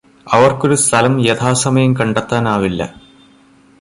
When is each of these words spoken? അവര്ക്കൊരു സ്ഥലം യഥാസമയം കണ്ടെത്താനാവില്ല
അവര്ക്കൊരു 0.27 0.75
സ്ഥലം 0.75 1.21
യഥാസമയം 1.25 1.93
കണ്ടെത്താനാവില്ല 1.93 2.81